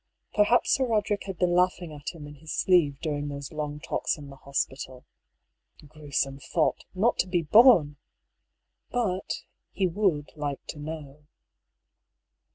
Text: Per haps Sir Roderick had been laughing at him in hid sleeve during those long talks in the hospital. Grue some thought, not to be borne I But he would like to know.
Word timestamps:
Per 0.33 0.45
haps 0.45 0.71
Sir 0.73 0.87
Roderick 0.87 1.25
had 1.25 1.37
been 1.37 1.53
laughing 1.55 1.93
at 1.93 2.15
him 2.15 2.25
in 2.25 2.33
hid 2.33 2.49
sleeve 2.49 2.99
during 3.01 3.27
those 3.29 3.51
long 3.51 3.79
talks 3.79 4.17
in 4.17 4.29
the 4.31 4.35
hospital. 4.35 5.05
Grue 5.85 6.09
some 6.09 6.39
thought, 6.39 6.85
not 6.95 7.19
to 7.19 7.27
be 7.27 7.43
borne 7.43 7.97
I 8.89 8.89
But 8.89 9.43
he 9.71 9.85
would 9.85 10.31
like 10.35 10.65
to 10.69 10.79
know. 10.79 11.27